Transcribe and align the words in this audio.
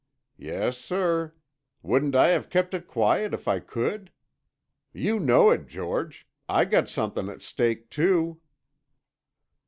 Yes, 0.39 0.79
sir. 0.79 1.33
Wouldn't 1.83 2.15
I 2.15 2.29
have 2.29 2.49
kept 2.49 2.73
it 2.73 2.87
quiet 2.87 3.35
if 3.35 3.47
I 3.47 3.59
could? 3.59 4.11
You 4.93 5.19
know 5.19 5.51
it, 5.51 5.67
George. 5.67 6.27
I 6.49 6.65
got 6.65 6.89
somethin' 6.89 7.29
at 7.29 7.43
stake, 7.43 7.91
too." 7.91 8.41